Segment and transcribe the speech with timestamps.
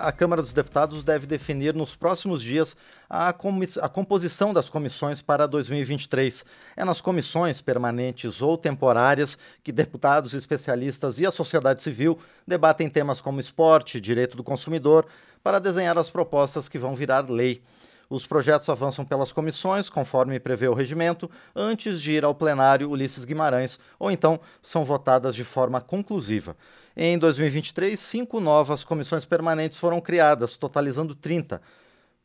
[0.00, 2.76] A Câmara dos Deputados deve definir nos próximos dias
[3.10, 6.44] a, a, composição das comissões para 2023.
[6.76, 12.16] É nas comissões permanentes ou temporárias que deputados, especialistas e a sociedade civil
[12.46, 15.04] debatem temas como esporte, direito do consumidor,
[15.42, 17.60] para desenhar as propostas que vão virar lei.
[18.08, 23.24] Os projetos avançam pelas comissões, conforme prevê o regimento, antes de ir ao plenário Ulisses
[23.24, 26.56] Guimarães, ou então são votadas de forma conclusiva.
[27.00, 31.62] Em 2023, cinco novas comissões permanentes foram criadas, totalizando 30.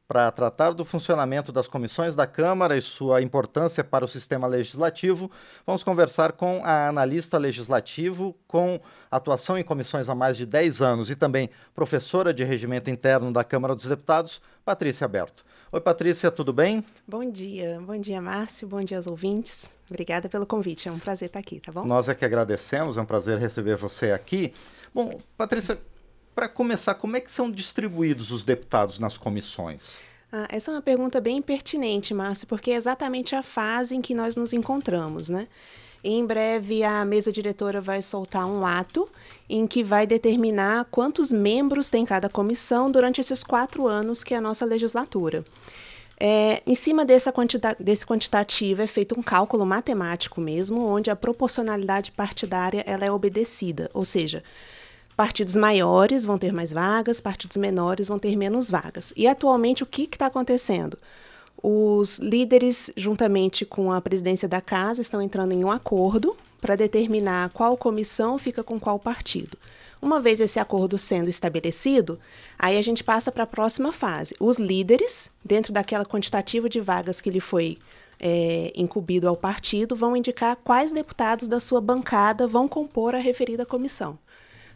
[0.08, 5.30] Para tratar do funcionamento das comissões da Câmara e sua importância para o sistema legislativo,
[5.64, 11.12] vamos conversar com a analista legislativo com atuação em comissões há mais de 10 anos
[11.12, 15.46] e também professora de regimento interno da Câmara dos Deputados, Patrícia Berto.
[15.74, 16.86] Oi, Patrícia, tudo bem?
[17.08, 19.72] Bom dia, bom dia, Márcio, bom dia aos ouvintes.
[19.90, 21.84] Obrigada pelo convite, é um prazer estar aqui, tá bom?
[21.84, 24.54] Nós é que agradecemos, é um prazer receber você aqui.
[24.94, 25.80] Bom, Patrícia,
[26.36, 30.00] para começar, como é que são distribuídos os deputados nas comissões?
[30.32, 34.14] Ah, essa é uma pergunta bem pertinente, Márcio, porque é exatamente a fase em que
[34.14, 35.48] nós nos encontramos, né?
[36.04, 39.08] Em breve, a mesa diretora vai soltar um ato
[39.50, 44.38] em que vai determinar quantos membros tem cada comissão durante esses quatro anos que é
[44.38, 45.46] a nossa legislatura.
[46.20, 52.12] É, em cima quantita desse quantitativo é feito um cálculo matemático mesmo, onde a proporcionalidade
[52.12, 54.44] partidária ela é obedecida, ou seja,
[55.16, 59.14] partidos maiores vão ter mais vagas, partidos menores vão ter menos vagas.
[59.16, 60.98] E atualmente o que está acontecendo?
[61.64, 67.52] Os líderes, juntamente com a presidência da casa, estão entrando em um acordo para determinar
[67.52, 69.58] qual comissão fica com qual partido.
[70.02, 72.20] Uma vez esse acordo sendo estabelecido,
[72.60, 74.36] aí a gente passa para a próxima fase.
[74.38, 77.78] Os líderes, dentro daquela quantitativa de vagas que lhe foi
[78.20, 83.66] é, incumbido ao partido, vão indicar quais deputados da sua bancada vão compor a referida
[83.66, 84.20] comissão.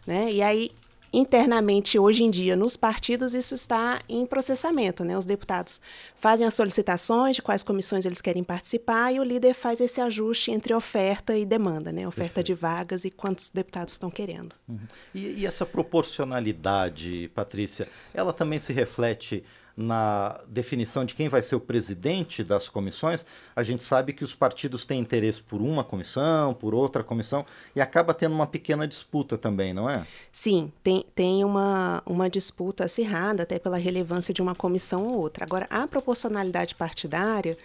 [0.06, 0.32] Né?
[0.32, 0.70] E aí
[1.12, 5.16] internamente hoje em dia nos partidos isso está em processamento, né?
[5.16, 5.80] Os deputados
[6.14, 10.50] fazem as solicitações de quais comissões eles querem participar e o líder faz esse ajuste
[10.50, 12.06] entre oferta e demanda, né?
[12.06, 12.46] Oferta Perfeito.
[12.46, 14.54] de vagas e quantos deputados estão querendo.
[14.68, 14.78] Uhum.
[15.14, 19.44] E, e essa proporcionalidade, Patrícia, ela também se reflete
[19.78, 23.24] na definição de quem vai ser o presidente das comissões,
[23.54, 27.46] a gente sabe que os partidos têm interesse por uma comissão, por outra comissão,
[27.76, 30.04] e acaba tendo uma pequena disputa também, não é?
[30.32, 35.44] Sim, tem, tem uma, uma disputa acirrada, até pela relevância de uma comissão ou outra.
[35.44, 37.56] Agora, a proporcionalidade partidária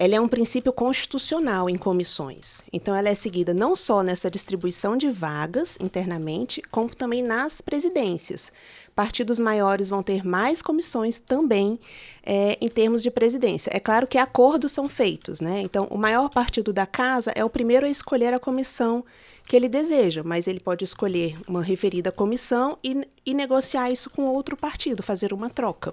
[0.00, 2.62] ela é um princípio constitucional em comissões.
[2.72, 8.52] Então, ela é seguida não só nessa distribuição de vagas internamente, como também nas presidências.
[8.94, 11.80] Partidos maiores vão ter mais comissões também
[12.24, 13.72] é, em termos de presidência.
[13.74, 15.62] É claro que acordos são feitos, né?
[15.62, 19.04] Então, o maior partido da casa é o primeiro a escolher a comissão
[19.48, 24.26] que ele deseja, mas ele pode escolher uma referida comissão e, e negociar isso com
[24.26, 25.92] outro partido, fazer uma troca.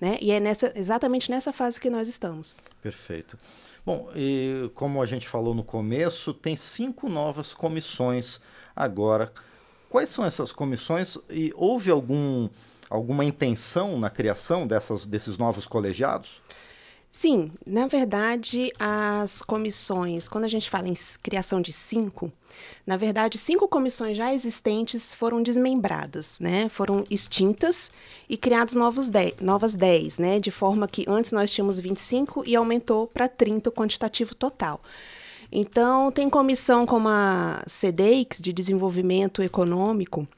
[0.00, 0.18] Né?
[0.20, 2.58] E é nessa, exatamente nessa fase que nós estamos.
[2.82, 3.38] Perfeito.
[3.84, 8.40] Bom, e como a gente falou no começo, tem cinco novas comissões
[8.74, 9.32] agora.
[9.88, 12.48] Quais são essas comissões e houve algum,
[12.90, 16.42] alguma intenção na criação dessas, desses novos colegiados?
[17.18, 22.30] Sim, na verdade, as comissões, quando a gente fala em criação de cinco,
[22.86, 26.68] na verdade, cinco comissões já existentes foram desmembradas, né?
[26.68, 27.90] Foram extintas
[28.28, 30.38] e criados novos dez, novas dez, né?
[30.38, 34.82] De forma que antes nós tínhamos 25 e aumentou para 30 o quantitativo total.
[35.50, 40.28] Então, tem comissão como a CDEIX, de Desenvolvimento Econômico,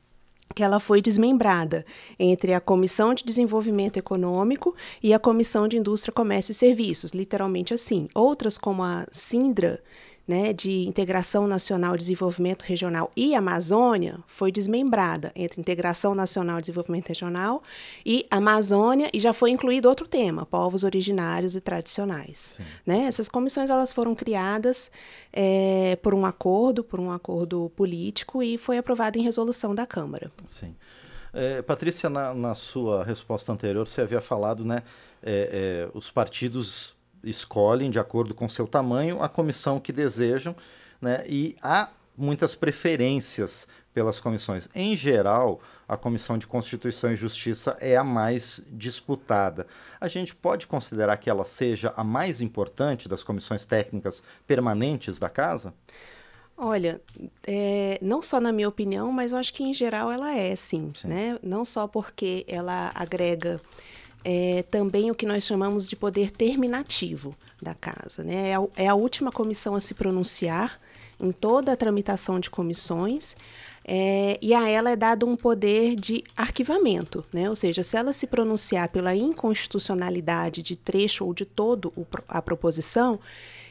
[0.54, 1.84] que ela foi desmembrada
[2.19, 7.75] entre a Comissão de Desenvolvimento Econômico e a Comissão de Indústria, Comércio e Serviços, literalmente
[7.75, 8.09] assim.
[8.14, 9.81] Outras, como a Sindra,
[10.28, 17.09] né, de Integração Nacional Desenvolvimento Regional e Amazônia foi desmembrada entre Integração Nacional e Desenvolvimento
[17.09, 17.62] Regional
[18.05, 22.61] e Amazônia e já foi incluído outro tema, povos originários e tradicionais.
[22.84, 23.05] Né?
[23.05, 24.91] Essas comissões elas foram criadas
[25.33, 30.31] é, por um acordo, por um acordo político e foi aprovado em resolução da Câmara.
[30.47, 30.77] Sim.
[31.33, 34.83] É, Patrícia, na, na, sua resposta anterior, você havia falado, né,
[35.22, 40.54] é os partidos escolhem, de acordo com seu tamanho, a comissão que desejam,
[41.00, 41.24] né?
[41.26, 44.68] e há muitas preferências pelas comissões.
[44.74, 49.66] Em geral, a Comissão de Constituição e Justiça é a mais disputada.
[50.00, 55.28] A gente pode considerar que ela seja a mais importante das comissões técnicas permanentes da
[55.28, 55.72] Casa?
[56.56, 57.00] Olha,
[57.47, 60.92] é, não só na minha opinião, mas eu acho que em geral ela é, sim.
[60.94, 61.09] sim.
[61.09, 61.38] Né?
[61.42, 63.60] Não só porque ela agrega
[64.24, 68.22] é, também o que nós chamamos de poder terminativo da casa.
[68.22, 68.50] Né?
[68.50, 70.80] É, a, é a última comissão a se pronunciar
[71.20, 73.36] em toda a tramitação de comissões.
[73.84, 77.48] É, e a ela é dado um poder de arquivamento, né?
[77.48, 82.42] ou seja, se ela se pronunciar pela inconstitucionalidade de trecho ou de todo o, a
[82.42, 83.18] proposição,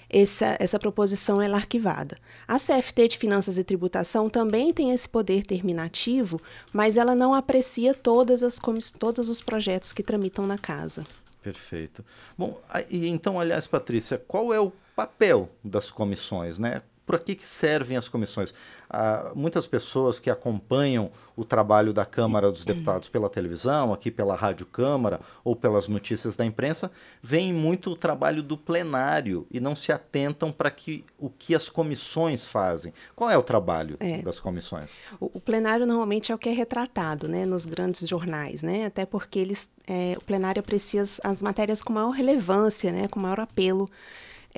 [0.10, 2.18] essa, essa proposição é arquivada.
[2.48, 6.40] A CFT de Finanças e Tributação também tem esse poder terminativo,
[6.72, 8.60] mas ela não aprecia todas as
[8.98, 11.06] todos os projetos que tramitam na casa.
[11.42, 12.04] Perfeito.
[12.38, 12.60] Bom,
[12.90, 16.82] e então, aliás, Patrícia, qual é o papel das comissões, né?
[17.08, 18.54] Para que, que servem as comissões?
[18.90, 24.36] Ah, muitas pessoas que acompanham o trabalho da Câmara dos Deputados pela televisão, aqui pela
[24.36, 29.74] Rádio Câmara ou pelas notícias da imprensa, veem muito o trabalho do plenário e não
[29.74, 32.94] se atentam para que, o que as comissões fazem.
[33.16, 34.22] Qual é o trabalho é.
[34.22, 34.92] das comissões?
[35.18, 39.06] O, o, plenário normalmente é o que é retratado né, nos grandes jornais, né, até
[39.06, 43.40] porque eles, é, o plenário aprecia as, as matérias com maior relevância, né, com maior
[43.40, 43.90] apelo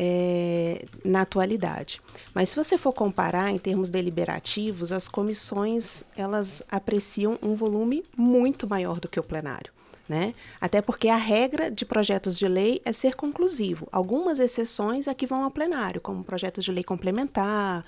[0.02, 2.00] é, na atualidade.
[2.34, 8.66] Mas se você for comparar em termos deliberativos, as comissões elas apreciam um volume muito
[8.66, 9.74] maior do que o plenário.
[10.08, 10.34] Né?
[10.60, 13.88] Até porque a regra de projetos de lei é ser conclusivo.
[13.92, 17.86] Algumas exceções é que vão ao plenário, como projetos de lei complementar,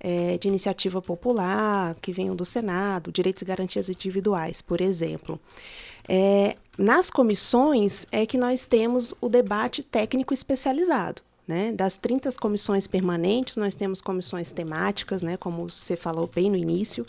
[0.00, 5.38] é, de iniciativa popular, que venham do Senado, direitos e garantias individuais, por exemplo.
[6.08, 11.27] É, nas comissões é que nós temos o debate técnico especializado.
[11.48, 11.72] Né?
[11.72, 15.38] Das 30 comissões permanentes, nós temos comissões temáticas, né?
[15.38, 17.06] como você falou bem no início,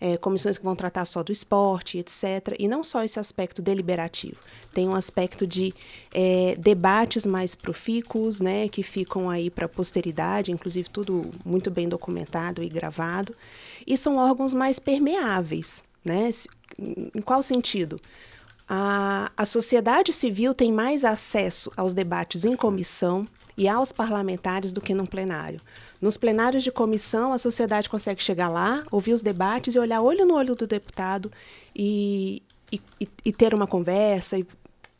[0.00, 2.56] é, comissões que vão tratar só do esporte, etc.
[2.58, 4.38] E não só esse aspecto deliberativo.
[4.72, 5.74] Tem um aspecto de
[6.10, 8.66] é, debates mais profícuos, né?
[8.66, 13.36] que ficam aí para a posteridade, inclusive tudo muito bem documentado e gravado.
[13.86, 15.84] E são órgãos mais permeáveis.
[16.02, 16.30] Né?
[16.78, 17.98] Em qual sentido?
[18.66, 24.80] A, a sociedade civil tem mais acesso aos debates em comissão, e aos parlamentares do
[24.80, 25.60] que num plenário.
[26.00, 30.26] Nos plenários de comissão, a sociedade consegue chegar lá, ouvir os debates e olhar olho
[30.26, 31.30] no olho do deputado
[31.74, 34.46] e, e, e ter uma conversa e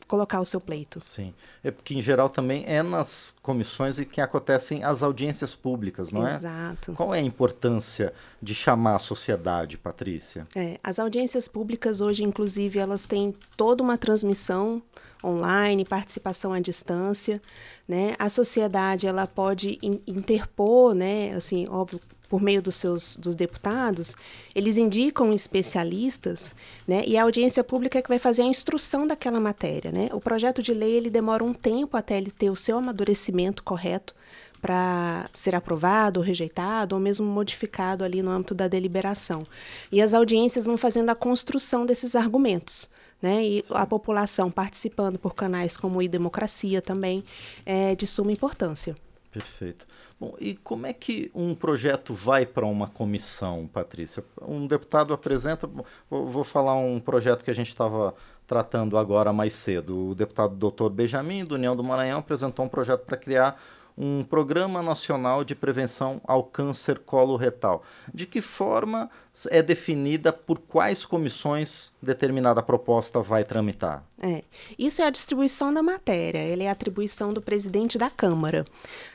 [0.06, 1.00] colocar o seu pleito.
[1.00, 1.32] Sim,
[1.62, 6.26] é porque em geral também é nas comissões e que acontecem as audiências públicas, não
[6.26, 6.34] é?
[6.34, 6.92] Exato.
[6.92, 10.46] Qual é a importância de chamar a sociedade, Patrícia?
[10.54, 14.82] É, as audiências públicas hoje, inclusive, elas têm toda uma transmissão
[15.24, 17.40] online, participação à distância,
[17.86, 18.14] né?
[18.18, 21.32] A sociedade ela pode in, interpor, né?
[21.32, 22.00] Assim, óbvio,
[22.32, 24.16] por meio dos seus dos deputados,
[24.54, 26.54] eles indicam especialistas,
[26.88, 27.02] né?
[27.06, 30.08] E a audiência pública é que vai fazer a instrução daquela matéria, né?
[30.14, 34.14] O projeto de lei ele demora um tempo até ele ter o seu amadurecimento correto
[34.62, 39.46] para ser aprovado ou rejeitado ou mesmo modificado ali no âmbito da deliberação.
[39.90, 42.88] E as audiências vão fazendo a construção desses argumentos
[43.20, 43.44] né?
[43.44, 47.22] E a população participando por canais como o democracia também
[47.66, 48.96] é de suma importância.
[49.32, 49.86] Perfeito.
[50.20, 54.22] Bom, e como é que um projeto vai para uma comissão, Patrícia?
[54.42, 55.68] Um deputado apresenta,
[56.10, 58.14] vou, falar um projeto que a gente estava
[58.46, 60.10] tratando agora mais cedo.
[60.10, 63.58] O deputado doutor Benjamin, do União do Maranhão, apresentou um projeto para criar
[63.96, 67.82] um Programa Nacional de Prevenção ao Câncer Coloretal.
[68.12, 69.08] De que forma
[69.50, 74.04] é definida por quais comissões determinada proposta vai tramitar?
[74.20, 74.42] É,
[74.78, 78.64] isso é a distribuição da matéria, ele é a atribuição do presidente da Câmara.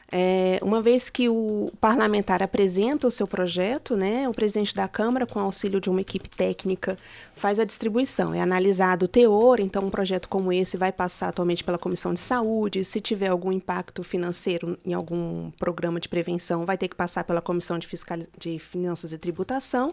[0.09, 5.25] É, uma vez que o parlamentar apresenta o seu projeto, né, o presidente da Câmara,
[5.25, 6.97] com auxílio de uma equipe técnica,
[7.35, 8.33] faz a distribuição.
[8.33, 12.21] É analisado o teor, então um projeto como esse vai passar atualmente pela Comissão de
[12.21, 12.85] Saúde.
[12.85, 17.41] Se tiver algum impacto financeiro em algum programa de prevenção, vai ter que passar pela
[17.41, 18.19] Comissão de, Fiscal...
[18.37, 19.91] de Finanças e Tributação.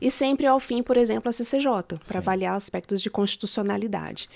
[0.00, 4.28] E sempre ao fim, por exemplo, a CCJ, para avaliar aspectos de constitucionalidade.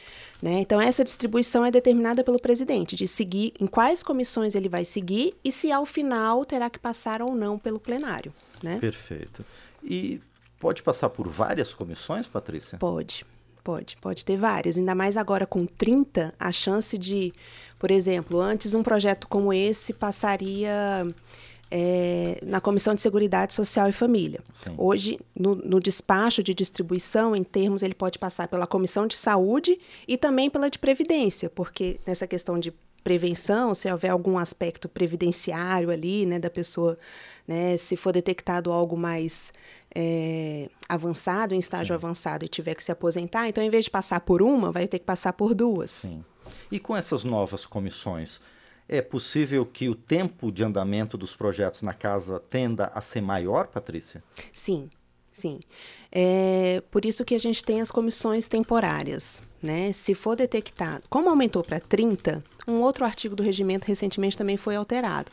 [0.43, 0.61] Né?
[0.61, 5.35] Então, essa distribuição é determinada pelo presidente, de seguir em quais comissões ele vai seguir
[5.43, 8.33] e se ao final terá que passar ou não pelo plenário.
[8.63, 8.79] Né?
[8.79, 9.45] Perfeito.
[9.83, 10.21] E
[10.59, 12.79] pode passar por várias comissões, Patrícia?
[12.79, 13.25] Pode.
[13.65, 14.79] Pode, pode ter várias.
[14.79, 17.33] Ainda mais agora com 30, a chance de,
[17.81, 21.05] por exemplo, antes um projeto como esse passaria
[21.71, 24.41] é, na Comissão de Seguridade Social e Família.
[24.55, 24.75] Sim.
[24.77, 29.79] Hoje, no, no, despacho de distribuição, em termos, ele pode passar pela Comissão de Saúde
[30.07, 35.91] e também pela de Previdência, porque nessa questão de prevenção, se houver algum aspecto previdenciário
[35.91, 36.99] ali, né, da pessoa,
[37.47, 39.53] né, se for detectado algo mais
[39.95, 41.95] é, avançado, em estágio Sim.
[41.95, 44.99] avançado e tiver que se aposentar, então, em vez de passar por uma, vai ter
[44.99, 45.91] que passar por duas.
[45.93, 46.25] Sim.
[46.71, 48.41] E com essas novas comissões,
[48.89, 53.67] é possível que o tempo de andamento dos projetos na casa tenda a ser maior,
[53.67, 54.23] Patrícia?
[54.53, 54.89] Sim,
[55.33, 55.59] sim.
[56.11, 59.43] É por isso que a gente tem as comissões temporárias.
[59.63, 59.93] né?
[59.93, 64.77] Se for detectado, como aumentou para 30, um outro artigo do regimento recentemente também foi
[64.77, 65.31] alterado,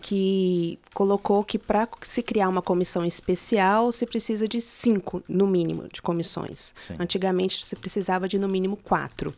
[0.00, 5.88] que colocou que para se criar uma comissão especial se precisa de cinco, no mínimo,
[5.92, 6.74] de comissões.
[6.86, 6.96] Sim.
[6.98, 9.34] Antigamente se precisava de no mínimo quatro.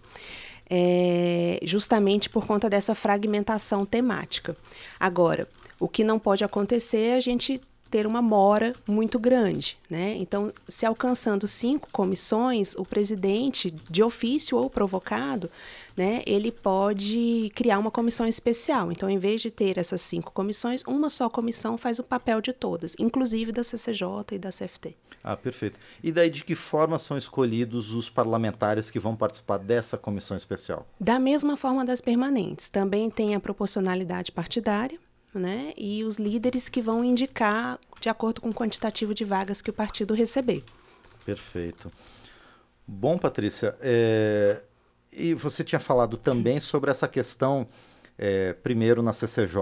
[0.68, 4.56] É, justamente por conta dessa fragmentação temática.
[4.98, 7.60] Agora, o que não pode acontecer é a gente
[7.96, 10.14] ter uma mora muito grande, né?
[10.18, 15.50] Então, se alcançando cinco comissões, o presidente, de ofício ou provocado,
[15.96, 18.92] né, ele pode criar uma comissão especial.
[18.92, 22.52] Então, em vez de ter essas cinco comissões, uma só comissão faz o papel de
[22.52, 24.94] todas, inclusive da CCJ e da CFT.
[25.24, 25.78] Ah, perfeito.
[26.04, 30.86] E daí de que forma são escolhidos os parlamentares que vão participar dessa comissão especial?
[31.00, 32.68] Da mesma forma das permanentes.
[32.68, 34.98] Também tem a proporcionalidade partidária,
[35.38, 35.72] né?
[35.76, 39.72] E os líderes que vão indicar de acordo com o quantitativo de vagas que o
[39.72, 40.64] partido receber.
[41.24, 41.90] Perfeito.
[42.86, 44.62] Bom, Patrícia, é...
[45.12, 47.66] e você tinha falado também sobre essa questão,
[48.16, 49.58] é, primeiro na CCJ,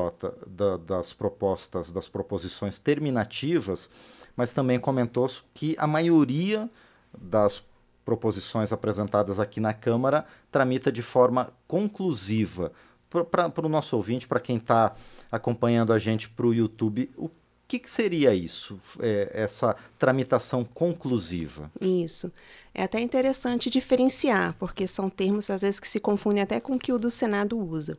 [0.47, 3.91] da, das propostas, das proposições terminativas,
[4.37, 6.69] mas também comentou que a maioria
[7.17, 7.65] das
[8.05, 12.73] proposições apresentadas aqui na Câmara tramita de forma conclusiva.
[13.09, 14.95] Para o nosso ouvinte, para quem está
[15.35, 17.31] acompanhando a gente para o YouTube, o
[17.67, 21.71] que, que seria isso, é, essa tramitação conclusiva?
[21.81, 22.33] Isso.
[22.75, 26.79] É até interessante diferenciar, porque são termos, às vezes, que se confundem até com o
[26.79, 27.97] que o do Senado usa.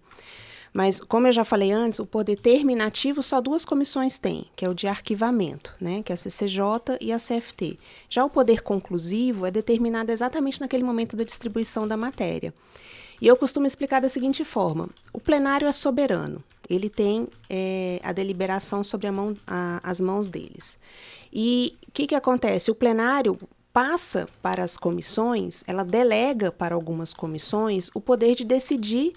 [0.73, 4.69] Mas, como eu já falei antes, o poder terminativo só duas comissões têm, que é
[4.69, 7.79] o de arquivamento, né, que é a CCJ e a CFT.
[8.09, 12.53] Já o poder conclusivo é determinado exatamente naquele momento da distribuição da matéria.
[13.21, 18.11] E eu costumo explicar da seguinte forma: o plenário é soberano, ele tem é, a
[18.11, 20.77] deliberação sobre a mão, a, as mãos deles.
[21.31, 22.71] E o que, que acontece?
[22.71, 23.37] O plenário
[23.73, 29.13] passa para as comissões, ela delega para algumas comissões o poder de decidir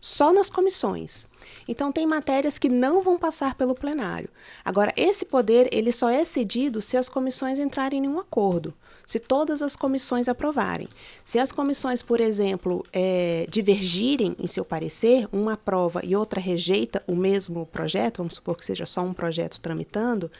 [0.00, 1.26] só nas comissões.
[1.66, 4.28] Então tem matérias que não vão passar pelo plenário.
[4.64, 8.72] Agora esse poder ele só é cedido se as comissões entrarem em um acordo
[9.08, 10.86] se todas as comissões aprovarem.
[11.24, 17.02] Se as comissões, por exemplo, é, divergirem em seu parecer, uma aprova e outra rejeita
[17.06, 20.30] o mesmo projeto, vamos supor que seja só um projeto tramitando,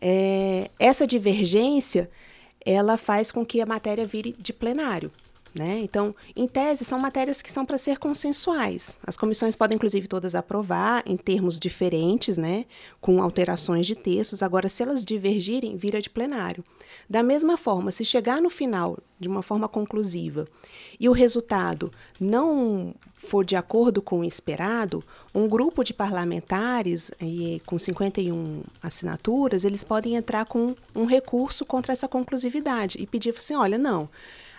[0.00, 2.08] é, essa divergência
[2.64, 5.12] ela faz com que a matéria vire de plenário.
[5.54, 5.80] Né?
[5.80, 8.98] Então, em tese, são matérias que são para ser consensuais.
[9.06, 12.66] As comissões podem, inclusive, todas aprovar em termos diferentes, né?
[13.00, 14.42] com alterações de textos.
[14.42, 16.64] Agora, se elas divergirem, vira de plenário.
[17.08, 20.46] Da mesma forma, se chegar no final de uma forma conclusiva
[21.00, 21.90] e o resultado
[22.20, 25.02] não for de acordo com o esperado,
[25.34, 31.92] um grupo de parlamentares e, com 51 assinaturas, eles podem entrar com um recurso contra
[31.92, 34.08] essa conclusividade e pedir assim, olha, não,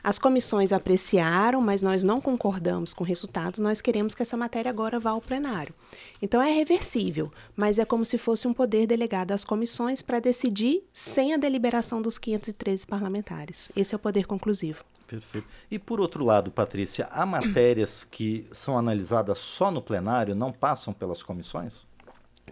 [0.03, 4.70] as comissões apreciaram, mas nós não concordamos com o resultado, nós queremos que essa matéria
[4.70, 5.74] agora vá ao plenário.
[6.22, 10.84] Então é reversível, mas é como se fosse um poder delegado às comissões para decidir
[10.94, 13.72] sem a deliberação dos 513 parlamentares.
[13.75, 14.84] Esse é o poder conclusivo.
[15.08, 15.48] Perfeito.
[15.72, 20.94] E por outro lado, Patrícia, há matérias que são analisadas só no plenário, não passam
[20.94, 21.86] pelas comissões?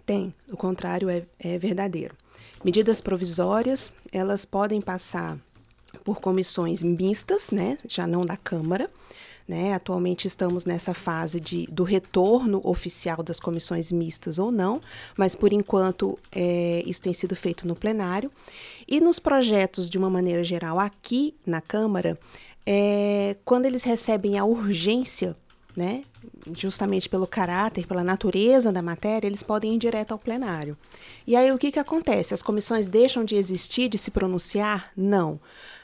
[0.04, 2.16] Tem, o contrário é, é verdadeiro.
[2.64, 5.38] Medidas provisórias, elas podem passar
[6.04, 8.90] por comissões mistas, né, já não da Câmara.
[9.46, 9.72] Né?
[9.72, 14.78] Atualmente estamos nessa fase de, do retorno oficial das comissões mistas ou não,
[15.16, 18.30] mas por enquanto é, isso tem sido feito no plenário.
[18.86, 22.18] E nos projetos, de uma maneira geral, aqui na Câmara,
[22.66, 25.34] é, quando eles recebem a urgência,
[25.74, 26.04] né,
[26.54, 30.76] justamente pelo caráter, pela natureza da matéria, eles podem ir direto ao plenário.
[31.26, 32.34] E aí o que, que acontece?
[32.34, 34.92] As comissões deixam de existir, de se pronunciar?
[34.94, 35.40] Não.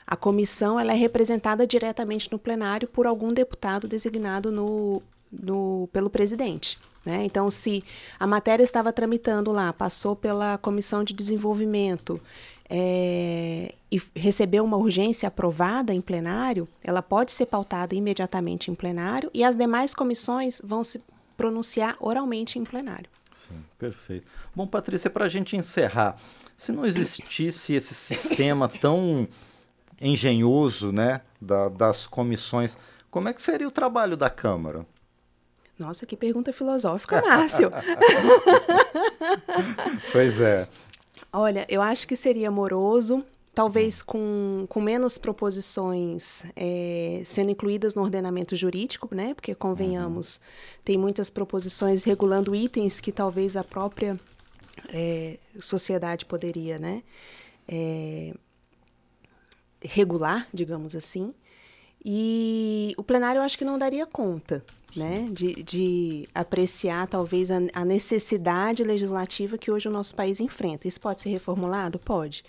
[0.06, 6.10] A comissão ela é representada diretamente no plenário por algum deputado designado no, no, pelo
[6.10, 6.78] presidente.
[7.04, 7.24] Né?
[7.24, 7.82] Então, se
[8.18, 12.20] a matéria estava tramitando lá, passou pela comissão de desenvolvimento
[12.68, 19.30] é, e recebeu uma urgência aprovada em plenário, ela pode ser pautada imediatamente em plenário
[19.34, 21.02] e as demais comissões vão se
[21.36, 23.10] pronunciar oralmente em plenário.
[23.34, 24.26] Sim, perfeito.
[24.54, 26.16] Bom, Patrícia, para a gente encerrar,
[26.56, 29.28] se não existisse esse sistema tão
[30.00, 32.76] engenhoso né, da, das comissões,
[33.10, 34.86] como é que seria o trabalho da Câmara?
[35.78, 37.70] Nossa, que pergunta filosófica, Márcio.
[40.12, 40.68] pois é.
[41.32, 48.02] Olha, eu acho que seria amoroso, talvez com, com menos proposições é, sendo incluídas no
[48.02, 49.34] ordenamento jurídico, né?
[49.34, 50.42] Porque, convenhamos, uhum.
[50.84, 54.18] tem muitas proposições regulando itens que talvez a própria
[54.90, 57.02] é, sociedade poderia, né?
[57.66, 58.32] É,
[59.84, 61.32] regular, digamos assim.
[62.04, 64.64] E o plenário eu acho que não daria conta
[64.94, 70.86] né, de, de apreciar talvez a, a, necessidade legislativa que hoje o nosso país enfrenta.
[70.86, 71.98] Isso pode ser reformulado?
[71.98, 72.44] Pode.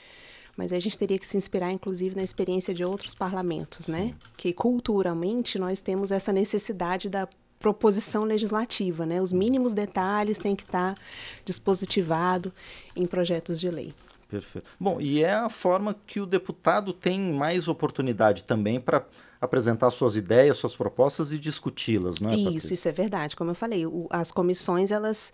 [0.55, 4.13] Mas a gente teria que se inspirar, inclusive, na experiência de outros parlamentos, né?
[4.37, 7.27] Que culturalmente nós temos essa necessidade da
[7.59, 9.21] proposição legislativa, né?
[9.21, 10.95] Os mínimos detalhes têm que estar
[11.43, 12.53] dispositivado
[12.95, 13.93] em projetos de lei.
[14.27, 14.69] Perfeito.
[14.79, 19.05] Bom, e é a forma que o deputado tem mais oportunidade também para
[19.39, 22.35] apresentar suas ideias, suas propostas e discuti-las, não é?
[22.35, 22.73] Isso, Patrícia?
[22.73, 23.35] isso é verdade.
[23.35, 25.31] Como eu falei, o, as comissões, elas,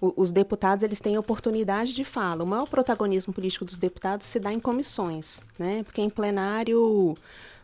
[0.00, 2.44] o, os deputados, eles têm oportunidade de fala.
[2.44, 5.82] O maior protagonismo político dos deputados se dá em comissões, né?
[5.82, 7.16] Porque em plenário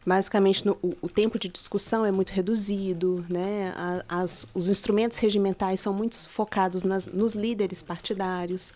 [0.04, 3.72] basicamente no, o, o, tempo de discussão é muito reduzido, né?
[4.08, 8.72] as, os instrumentos regimentais são muito focados nas, nos líderes partidários.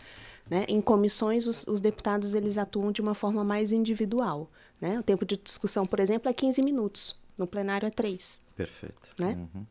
[0.48, 0.64] Né?
[0.68, 4.48] Em comissões, os, os, deputados eles atuam de uma forma mais individual.
[4.80, 4.98] Né?
[4.98, 7.16] O tempo de discussão, por exemplo, é 15 minutos.
[7.36, 8.42] No plenário é 3.
[8.54, 9.10] Perfeito.
[9.18, 9.36] Né?
[9.54, 9.66] Uhum.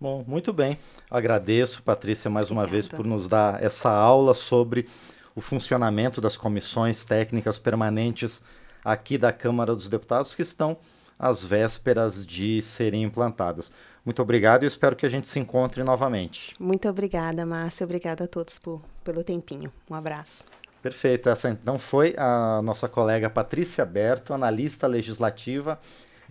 [0.00, 0.78] Bom, muito bem.
[1.10, 2.66] Agradeço, Patrícia, mais Obrigada.
[2.66, 4.88] uma vez por nos dar essa aula sobre
[5.34, 8.42] o funcionamento das comissões técnicas permanentes
[8.84, 10.76] aqui da Câmara dos Deputados, que estão
[11.18, 13.72] às vésperas de serem implantadas.
[14.08, 16.56] Muito obrigado e espero que a gente se encontre novamente.
[16.58, 17.84] Muito obrigada, Márcia.
[17.84, 19.70] Obrigada a todos por, pelo tempinho.
[19.86, 20.46] Um abraço.
[20.80, 21.28] Perfeito.
[21.28, 25.78] Essa então foi a nossa colega Patrícia Berto, analista legislativa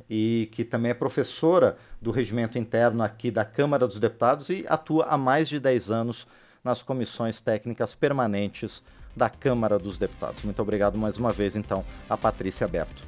[0.09, 5.05] e que também é professora do regimento interno aqui da Câmara dos Deputados e atua
[5.05, 6.25] há mais de 10 anos
[6.63, 8.81] nas comissões técnicas permanentes
[9.15, 10.41] da Câmara dos Deputados.
[10.41, 13.03] Muito obrigado mais uma vez, então, a Patrícia Berto.